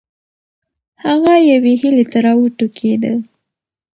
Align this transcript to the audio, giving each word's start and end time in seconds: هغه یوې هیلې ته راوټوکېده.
هغه 1.03 1.33
یوې 1.51 1.73
هیلې 1.81 2.05
ته 2.11 2.17
راوټوکېده. 2.25 3.13